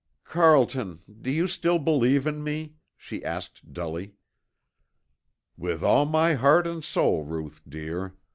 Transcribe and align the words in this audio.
"Carlton, 0.23 1.03
do 1.21 1.29
you 1.29 1.45
still 1.45 1.77
believe 1.77 2.25
in 2.25 2.43
me?" 2.43 2.73
she 2.97 3.23
asked 3.23 3.71
dully. 3.71 4.15
"With 5.55 5.83
all 5.83 6.07
my 6.07 6.33
heart 6.33 6.65
and 6.65 6.83
soul, 6.83 7.23
Ruth, 7.23 7.61
dear. 7.69 8.15